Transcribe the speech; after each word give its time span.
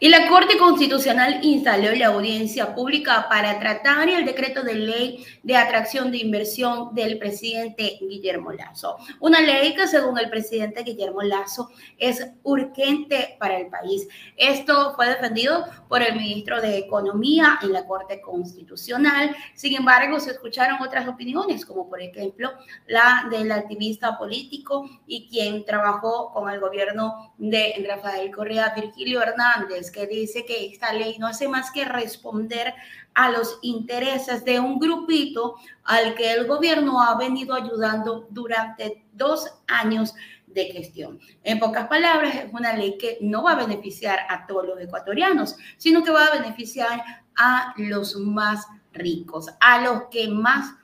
Y 0.00 0.08
la 0.08 0.28
Corte 0.28 0.56
Constitucional 0.58 1.40
instaló 1.42 1.92
la 1.96 2.08
audiencia 2.08 2.72
pública 2.72 3.26
para 3.28 3.58
tratar 3.58 4.08
el 4.08 4.24
decreto 4.24 4.62
de 4.62 4.74
ley 4.74 5.24
de 5.42 5.56
atracción 5.56 6.12
de 6.12 6.18
inversión 6.18 6.94
del 6.94 7.18
presidente 7.18 7.98
Guillermo 8.00 8.52
Lazo. 8.52 8.96
Una 9.18 9.40
ley 9.40 9.74
que 9.74 9.88
según 9.88 10.16
el 10.18 10.30
presidente 10.30 10.84
Guillermo 10.84 11.22
Lazo 11.22 11.70
es 11.98 12.24
urgente 12.44 13.36
para 13.40 13.58
el 13.58 13.66
país. 13.66 14.06
Esto 14.36 14.94
fue 14.94 15.08
defendido 15.08 15.64
por 15.88 16.02
el 16.02 16.14
ministro 16.14 16.60
de 16.60 16.78
Economía 16.78 17.58
en 17.62 17.72
la 17.72 17.84
Corte 17.84 18.20
Constitucional. 18.20 19.34
Sin 19.54 19.74
embargo, 19.74 20.20
se 20.20 20.30
escucharon 20.30 20.80
otras 20.80 21.08
opiniones, 21.08 21.66
como 21.66 21.88
por 21.88 22.00
ejemplo 22.00 22.52
la 22.86 23.26
del 23.30 23.50
activista 23.50 24.16
político 24.16 24.88
y 25.08 25.28
quien 25.28 25.64
trabajó 25.64 26.32
con 26.32 26.48
el 26.50 26.60
gobierno 26.60 27.34
de 27.36 27.84
Rafael 27.88 28.30
Correa, 28.30 28.72
Virgilio 28.76 29.22
Hernández 29.22 29.87
que 29.90 30.06
dice 30.06 30.44
que 30.44 30.66
esta 30.66 30.92
ley 30.92 31.18
no 31.18 31.26
hace 31.26 31.48
más 31.48 31.70
que 31.70 31.84
responder 31.84 32.74
a 33.14 33.30
los 33.30 33.58
intereses 33.62 34.44
de 34.44 34.60
un 34.60 34.78
grupito 34.78 35.56
al 35.84 36.14
que 36.14 36.32
el 36.32 36.46
gobierno 36.46 37.02
ha 37.02 37.16
venido 37.16 37.54
ayudando 37.54 38.26
durante 38.30 39.04
dos 39.12 39.48
años 39.66 40.14
de 40.46 40.66
gestión. 40.66 41.18
En 41.42 41.58
pocas 41.58 41.88
palabras, 41.88 42.34
es 42.34 42.52
una 42.52 42.74
ley 42.74 42.96
que 42.98 43.18
no 43.20 43.42
va 43.42 43.52
a 43.52 43.66
beneficiar 43.66 44.20
a 44.28 44.46
todos 44.46 44.66
los 44.66 44.80
ecuatorianos, 44.80 45.56
sino 45.76 46.02
que 46.02 46.10
va 46.10 46.26
a 46.26 46.38
beneficiar 46.38 47.24
a 47.36 47.74
los 47.76 48.16
más 48.16 48.66
ricos, 48.92 49.48
a 49.60 49.80
los 49.82 50.04
que 50.10 50.28
más 50.28 50.74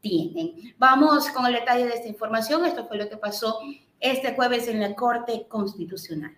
tienen. 0.00 0.74
Vamos 0.78 1.28
con 1.30 1.46
el 1.46 1.54
detalle 1.54 1.86
de 1.86 1.94
esta 1.94 2.08
información. 2.08 2.64
Esto 2.64 2.86
fue 2.88 2.96
lo 2.96 3.08
que 3.08 3.16
pasó 3.16 3.60
este 4.00 4.34
jueves 4.34 4.66
en 4.66 4.80
la 4.80 4.94
Corte 4.94 5.46
Constitucional 5.48 6.34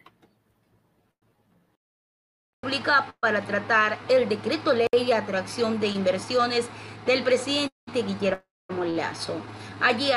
para 3.21 3.43
tratar 3.43 3.99
el 4.09 4.29
decreto 4.29 4.73
ley 4.73 4.89
de 4.93 5.15
atracción 5.15 5.81
de 5.81 5.89
inversiones 5.89 6.67
del 7.07 7.23
presidente 7.23 7.73
Guillermo 7.93 8.85
Lazo. 8.85 9.37
Allí 9.81 10.11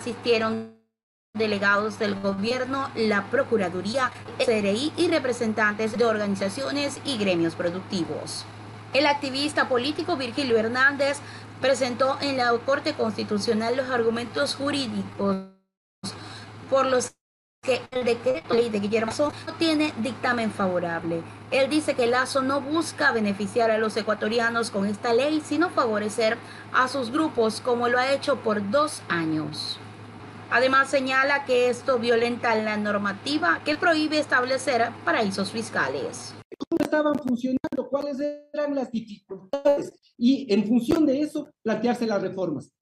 asistieron 0.00 0.76
delegados 1.34 1.98
del 1.98 2.20
gobierno, 2.20 2.90
la 2.96 3.30
Procuraduría, 3.30 4.10
CRI 4.38 4.92
y 4.96 5.08
representantes 5.08 5.96
de 5.96 6.04
organizaciones 6.04 7.00
y 7.04 7.18
gremios 7.18 7.54
productivos. 7.54 8.44
El 8.92 9.06
activista 9.06 9.68
político 9.68 10.16
Virgilio 10.16 10.58
Hernández 10.58 11.18
presentó 11.60 12.18
en 12.20 12.36
la 12.36 12.50
Corte 12.64 12.94
Constitucional 12.94 13.76
los 13.76 13.90
argumentos 13.90 14.56
jurídicos 14.56 15.46
por 16.68 16.86
los 16.86 17.12
que 17.62 17.80
el 17.90 18.04
decreto 18.04 18.54
ley 18.54 18.70
de 18.70 18.80
Guillermo 18.80 19.10
Lazo 19.10 19.32
no 19.46 19.54
tiene 19.54 19.92
dictamen 19.98 20.50
favorable. 20.50 21.22
Él 21.50 21.68
dice 21.68 21.94
que 21.94 22.06
Lazo 22.06 22.42
no 22.42 22.60
busca 22.60 23.12
beneficiar 23.12 23.70
a 23.70 23.78
los 23.78 23.96
ecuatorianos 23.96 24.70
con 24.70 24.86
esta 24.86 25.12
ley, 25.12 25.42
sino 25.44 25.68
favorecer 25.68 26.38
a 26.72 26.88
sus 26.88 27.10
grupos 27.10 27.60
como 27.60 27.88
lo 27.88 27.98
ha 27.98 28.12
hecho 28.12 28.36
por 28.36 28.70
dos 28.70 29.02
años. 29.08 29.78
Además 30.50 30.88
señala 30.88 31.44
que 31.44 31.68
esto 31.68 31.98
violenta 31.98 32.54
la 32.54 32.76
normativa 32.76 33.60
que 33.64 33.76
prohíbe 33.76 34.18
establecer 34.18 34.90
paraísos 35.04 35.50
fiscales. 35.50 36.34
¿Cómo 36.68 36.82
estaban 36.82 37.14
funcionando? 37.14 37.88
¿Cuáles 37.90 38.18
eran 38.52 38.74
las 38.74 38.90
dificultades? 38.90 39.92
Y 40.16 40.52
en 40.52 40.66
función 40.66 41.06
de 41.06 41.20
eso, 41.20 41.50
plantearse 41.62 42.06
las 42.06 42.22
reformas. 42.22 42.72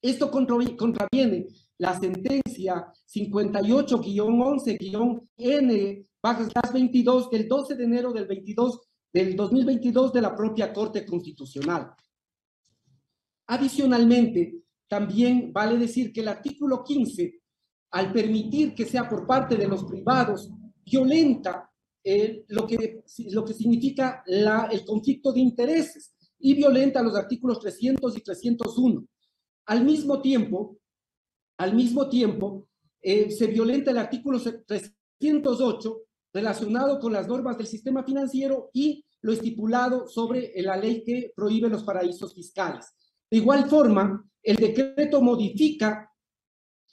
Esto 0.00 0.30
contraviene 0.30 1.48
la 1.80 1.98
sentencia 1.98 2.92
58-11-N 3.08 6.06
bajas 6.22 6.72
22 6.72 7.30
del 7.30 7.48
12 7.48 7.74
de 7.74 7.84
enero 7.84 8.12
del 8.12 8.26
22 8.26 8.80
del 9.12 9.34
2022 9.34 10.12
de 10.12 10.20
la 10.20 10.36
propia 10.36 10.72
Corte 10.74 11.06
Constitucional. 11.06 11.94
Adicionalmente, 13.46 14.62
también 14.86 15.54
vale 15.54 15.78
decir 15.78 16.12
que 16.12 16.20
el 16.20 16.28
artículo 16.28 16.84
15, 16.84 17.40
al 17.92 18.12
permitir 18.12 18.74
que 18.74 18.84
sea 18.84 19.08
por 19.08 19.26
parte 19.26 19.56
de 19.56 19.66
los 19.66 19.84
privados, 19.84 20.50
violenta 20.84 21.72
eh, 22.04 22.44
lo, 22.48 22.66
que, 22.66 23.04
lo 23.30 23.42
que 23.44 23.54
significa 23.54 24.22
el 24.26 24.84
conflicto 24.84 25.32
de 25.32 25.40
intereses 25.40 26.14
y 26.38 26.52
violenta 26.54 27.02
los 27.02 27.16
artículos 27.16 27.58
300 27.58 28.18
y 28.18 28.20
301. 28.20 29.06
Al 29.66 29.84
mismo 29.84 30.20
tiempo, 30.20 30.76
al 31.60 31.74
mismo 31.74 32.08
tiempo, 32.08 32.66
eh, 33.02 33.30
se 33.30 33.46
violenta 33.48 33.90
el 33.90 33.98
artículo 33.98 34.40
308 34.40 36.02
relacionado 36.32 36.98
con 36.98 37.12
las 37.12 37.28
normas 37.28 37.58
del 37.58 37.66
sistema 37.66 38.02
financiero 38.02 38.70
y 38.72 39.04
lo 39.20 39.34
estipulado 39.34 40.08
sobre 40.08 40.52
la 40.62 40.78
ley 40.78 41.04
que 41.04 41.34
prohíbe 41.36 41.68
los 41.68 41.84
paraísos 41.84 42.34
fiscales. 42.34 42.86
De 43.30 43.36
igual 43.36 43.68
forma, 43.68 44.26
el 44.42 44.56
decreto 44.56 45.20
modifica 45.20 46.10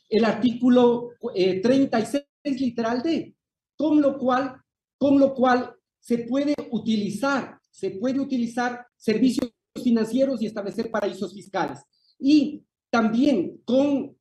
el 0.10 0.26
artículo 0.26 1.12
36 1.34 2.26
eh, 2.44 2.52
literal 2.52 3.02
D, 3.02 3.38
con 3.78 4.02
lo 4.02 4.18
cual, 4.18 4.54
con 4.98 5.18
lo 5.18 5.34
cual 5.34 5.74
se 5.98 6.20
puede 6.20 6.54
utilizar, 6.72 7.58
se 7.72 7.92
puede 7.92 8.20
utilizar 8.20 8.86
servicios 8.98 9.50
financieros 9.82 10.42
y 10.42 10.48
establecer 10.48 10.92
paraísos 10.92 11.34
fiscales. 11.34 11.80
Y 12.20 12.66
también 12.90 13.62
con 13.64 14.18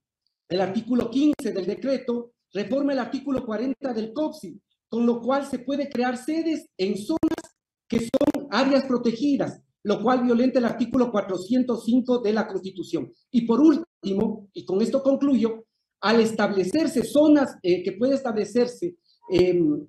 el 0.48 0.60
artículo 0.60 1.10
15 1.10 1.52
del 1.52 1.66
decreto 1.66 2.32
reforma 2.52 2.92
el 2.92 2.98
artículo 2.98 3.44
40 3.44 3.92
del 3.92 4.12
COPSI, 4.12 4.60
con 4.88 5.04
lo 5.04 5.20
cual 5.20 5.46
se 5.46 5.58
puede 5.60 5.88
crear 5.88 6.16
sedes 6.16 6.68
en 6.76 6.96
zonas 6.96 7.56
que 7.88 8.00
son 8.00 8.48
áreas 8.50 8.84
protegidas, 8.84 9.62
lo 9.82 10.02
cual 10.02 10.24
violenta 10.24 10.58
el 10.58 10.64
artículo 10.64 11.10
405 11.10 12.18
de 12.18 12.32
la 12.32 12.46
Constitución. 12.46 13.12
Y 13.30 13.46
por 13.46 13.60
último, 13.60 14.48
y 14.52 14.64
con 14.64 14.80
esto 14.80 15.02
concluyo, 15.02 15.64
al 16.00 16.20
establecerse 16.20 17.04
zonas 17.04 17.56
eh, 17.62 17.82
que 17.82 17.92
puede 17.92 18.14
establecerse, 18.14 18.96
em, 19.30 19.86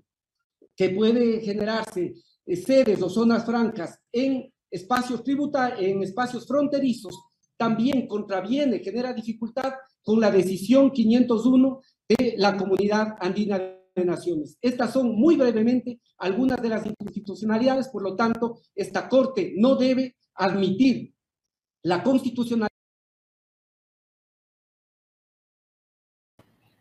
que 0.75 0.89
puede 0.91 1.41
generarse 1.41 2.13
eh, 2.45 2.55
sedes 2.55 3.01
o 3.01 3.09
zonas 3.09 3.45
francas 3.45 3.99
en 4.11 4.51
espacios 4.69 5.23
tributarios, 5.23 5.81
en 5.81 6.03
espacios 6.03 6.45
fronterizos, 6.47 7.15
también 7.57 8.07
contraviene, 8.07 8.79
genera 8.79 9.13
dificultad 9.13 9.73
con 10.01 10.19
la 10.21 10.31
decisión 10.31 10.91
501 10.91 11.81
de 12.07 12.35
la 12.37 12.55
Comunidad 12.55 13.15
Andina 13.19 13.57
de 13.57 14.05
Naciones. 14.05 14.57
Estas 14.61 14.93
son 14.93 15.15
muy 15.15 15.35
brevemente 15.35 15.99
algunas 16.17 16.61
de 16.61 16.69
las 16.69 16.85
institucionalidades, 16.85 17.89
por 17.89 18.03
lo 18.03 18.15
tanto, 18.15 18.59
esta 18.75 19.09
Corte 19.09 19.53
no 19.57 19.75
debe 19.75 20.15
admitir 20.35 21.13
la 21.83 22.03
constitucionalidad. 22.03 22.67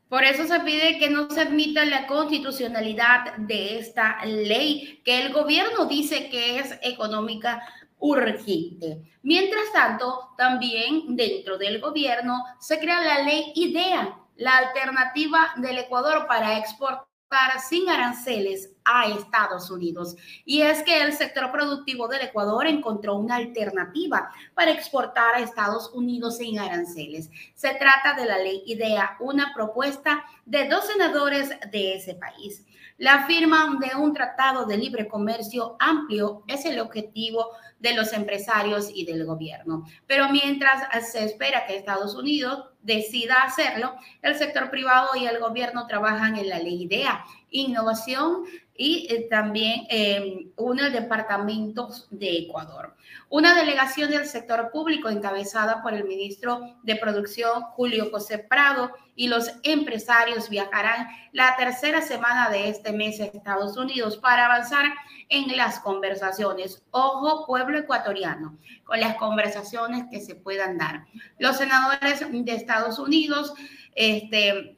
Por 0.08 0.22
eso 0.22 0.46
se 0.46 0.60
pide 0.60 0.98
que 0.98 1.10
no 1.10 1.28
se 1.30 1.40
admita 1.40 1.84
la 1.84 2.06
constitucionalidad 2.06 3.36
de 3.38 3.78
esta 3.78 4.24
ley, 4.24 5.02
que 5.04 5.20
el 5.20 5.32
gobierno 5.32 5.86
dice 5.86 6.30
que 6.30 6.60
es 6.60 6.78
económica 6.82 7.60
urgente. 7.98 9.02
Mientras 9.22 9.72
tanto, 9.72 10.30
también 10.36 11.16
dentro 11.16 11.58
del 11.58 11.80
gobierno 11.80 12.44
se 12.60 12.78
crea 12.78 13.00
la 13.00 13.22
ley 13.22 13.52
IDEA, 13.54 14.18
la 14.36 14.56
alternativa 14.58 15.54
del 15.56 15.78
Ecuador 15.78 16.26
para 16.26 16.58
exportar 16.58 17.60
sin 17.68 17.88
aranceles 17.88 18.75
a 18.86 19.06
Estados 19.08 19.70
Unidos. 19.70 20.16
Y 20.44 20.62
es 20.62 20.82
que 20.82 21.02
el 21.02 21.12
sector 21.12 21.52
productivo 21.52 22.08
del 22.08 22.22
Ecuador 22.22 22.66
encontró 22.66 23.16
una 23.16 23.36
alternativa 23.36 24.30
para 24.54 24.70
exportar 24.70 25.34
a 25.34 25.40
Estados 25.40 25.90
Unidos 25.92 26.38
sin 26.38 26.58
aranceles. 26.58 27.30
Se 27.54 27.74
trata 27.74 28.14
de 28.14 28.24
la 28.24 28.38
ley 28.38 28.62
IDEA, 28.66 29.16
una 29.20 29.52
propuesta 29.54 30.24
de 30.44 30.68
dos 30.68 30.86
senadores 30.86 31.50
de 31.70 31.96
ese 31.96 32.14
país. 32.14 32.64
La 32.98 33.26
firma 33.26 33.78
de 33.78 33.94
un 33.94 34.14
tratado 34.14 34.64
de 34.64 34.78
libre 34.78 35.06
comercio 35.06 35.76
amplio 35.78 36.44
es 36.46 36.64
el 36.64 36.80
objetivo 36.80 37.50
de 37.78 37.92
los 37.92 38.14
empresarios 38.14 38.88
y 38.92 39.04
del 39.04 39.26
gobierno. 39.26 39.84
Pero 40.06 40.30
mientras 40.30 40.82
se 41.12 41.24
espera 41.24 41.66
que 41.66 41.76
Estados 41.76 42.14
Unidos 42.14 42.70
decida 42.80 43.42
hacerlo, 43.42 43.96
el 44.22 44.34
sector 44.36 44.70
privado 44.70 45.10
y 45.14 45.26
el 45.26 45.38
gobierno 45.40 45.86
trabajan 45.86 46.36
en 46.36 46.48
la 46.48 46.58
ley 46.58 46.84
IDEA, 46.84 47.22
innovación 47.50 48.44
y 48.78 49.06
eh, 49.10 49.26
también 49.30 49.86
eh, 49.88 50.48
unos 50.56 50.92
departamentos 50.92 52.06
de 52.10 52.38
Ecuador. 52.38 52.94
Una 53.28 53.54
delegación 53.54 54.10
del 54.10 54.26
sector 54.26 54.70
público 54.70 55.08
encabezada 55.08 55.82
por 55.82 55.94
el 55.94 56.04
ministro 56.04 56.76
de 56.82 56.96
Producción 56.96 57.62
Julio 57.62 58.10
José 58.10 58.38
Prado 58.38 58.92
y 59.14 59.28
los 59.28 59.50
empresarios 59.62 60.50
viajarán 60.50 61.08
la 61.32 61.56
tercera 61.56 62.02
semana 62.02 62.50
de 62.50 62.68
este 62.68 62.92
mes 62.92 63.20
a 63.20 63.24
Estados 63.24 63.76
Unidos 63.76 64.18
para 64.18 64.44
avanzar 64.44 64.92
en 65.28 65.56
las 65.56 65.80
conversaciones. 65.80 66.84
Ojo, 66.90 67.46
pueblo 67.46 67.78
ecuatoriano, 67.78 68.58
con 68.84 69.00
las 69.00 69.16
conversaciones 69.16 70.04
que 70.10 70.20
se 70.20 70.34
puedan 70.34 70.78
dar. 70.78 71.06
Los 71.38 71.56
senadores 71.56 72.20
de 72.30 72.52
Estados 72.52 72.98
Unidos, 72.98 73.54
este, 73.94 74.76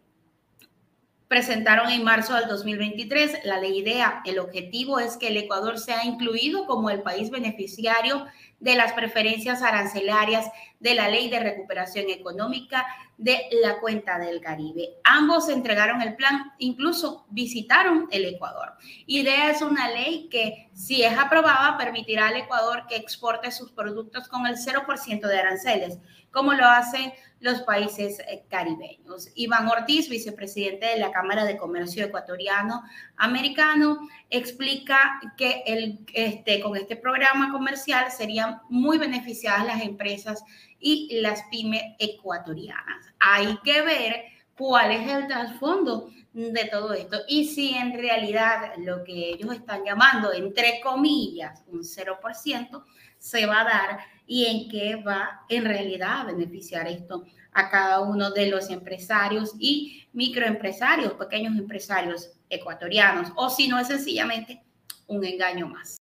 presentaron 1.28 1.90
en 1.90 2.02
marzo 2.02 2.34
del 2.34 2.48
2023 2.48 3.44
la 3.44 3.60
ley 3.60 3.78
IDEA. 3.78 4.22
El 4.24 4.38
objetivo 4.38 4.98
es 4.98 5.18
que 5.18 5.28
el 5.28 5.36
Ecuador 5.36 5.78
sea 5.78 6.04
incluido 6.04 6.66
como 6.66 6.90
el 6.90 7.02
país 7.02 7.30
beneficiario 7.30 8.24
de 8.60 8.74
las 8.74 8.94
preferencias 8.94 9.62
arancelarias 9.62 10.46
de 10.80 10.94
la 10.94 11.08
Ley 11.08 11.28
de 11.28 11.40
Recuperación 11.40 12.08
Económica 12.08 12.86
de 13.16 13.48
la 13.62 13.80
Cuenta 13.80 14.18
del 14.18 14.40
Caribe. 14.40 14.94
Ambos 15.02 15.48
entregaron 15.48 16.00
el 16.02 16.14
plan, 16.14 16.52
incluso 16.58 17.26
visitaron 17.30 18.06
el 18.12 18.24
Ecuador. 18.24 18.74
IDEA 19.06 19.50
es 19.50 19.60
una 19.60 19.90
ley 19.90 20.28
que, 20.30 20.70
si 20.72 21.02
es 21.02 21.18
aprobada, 21.18 21.76
permitirá 21.76 22.28
al 22.28 22.36
Ecuador 22.36 22.86
que 22.88 22.96
exporte 22.96 23.50
sus 23.50 23.72
productos 23.72 24.28
con 24.28 24.46
el 24.46 24.56
0% 24.56 25.26
de 25.26 25.38
aranceles, 25.38 25.98
como 26.30 26.52
lo 26.52 26.64
hacen 26.64 27.12
los 27.40 27.62
países 27.62 28.18
eh, 28.20 28.44
caribeños. 28.48 29.30
Iván 29.34 29.68
Ortiz, 29.68 30.08
vicepresidente 30.08 30.86
de 30.86 30.98
la 30.98 31.10
Cámara 31.10 31.44
de 31.44 31.56
Comercio 31.56 32.04
Ecuatoriano 32.04 32.82
Americano, 33.16 34.08
explica 34.30 35.20
que 35.36 35.64
este, 36.12 36.60
con 36.60 36.76
este 36.76 36.96
programa 36.96 37.52
comercial 37.52 38.10
serían 38.10 38.60
muy 38.68 38.98
beneficiadas 38.98 39.66
las 39.66 39.82
empresas 39.82 40.44
y 40.80 41.20
las 41.20 41.42
pymes 41.50 41.82
ecuatorianas. 41.98 43.06
Hay 43.18 43.58
que 43.64 43.82
ver 43.82 44.24
cuál 44.56 44.92
es 44.92 45.08
el 45.08 45.26
trasfondo 45.26 46.10
de 46.32 46.68
todo 46.70 46.92
esto 46.92 47.18
y 47.26 47.46
si 47.46 47.74
en 47.74 47.94
realidad 47.94 48.72
lo 48.78 49.02
que 49.02 49.30
ellos 49.30 49.54
están 49.54 49.84
llamando, 49.84 50.32
entre 50.32 50.80
comillas, 50.82 51.64
un 51.68 51.82
0%, 51.82 52.84
se 53.18 53.46
va 53.46 53.62
a 53.62 53.64
dar 53.64 53.98
y 54.26 54.46
en 54.46 54.68
qué 54.68 54.96
va 54.96 55.40
en 55.48 55.64
realidad 55.64 56.20
a 56.20 56.24
beneficiar 56.24 56.86
esto 56.86 57.24
a 57.52 57.70
cada 57.70 58.00
uno 58.00 58.30
de 58.30 58.46
los 58.46 58.70
empresarios 58.70 59.54
y 59.58 60.06
microempresarios, 60.12 61.14
pequeños 61.14 61.56
empresarios 61.56 62.30
ecuatorianos, 62.48 63.32
o 63.36 63.50
si 63.50 63.66
no 63.68 63.78
es 63.78 63.88
sencillamente 63.88 64.62
un 65.06 65.24
engaño 65.24 65.66
más. 65.66 65.97